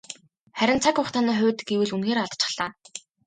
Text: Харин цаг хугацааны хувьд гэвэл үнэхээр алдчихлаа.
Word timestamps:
Харин 0.59 0.79
цаг 0.83 0.93
хугацааны 0.97 1.33
хувьд 1.35 1.59
гэвэл 1.67 1.93
үнэхээр 1.95 2.19
алдчихлаа. 2.21 2.69